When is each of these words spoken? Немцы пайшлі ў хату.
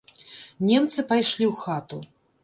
Немцы 0.69 1.03
пайшлі 1.11 1.45
ў 1.49 1.51
хату. 1.65 2.01